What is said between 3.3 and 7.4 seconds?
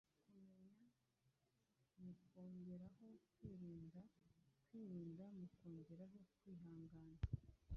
kwirinda, kwirinda mukongereho kwihangana,